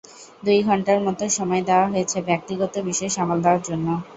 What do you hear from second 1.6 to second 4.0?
দেওয়া হয়েছে ব্যক্তিগত বিষয় সামাল দেওয়ার জন্য।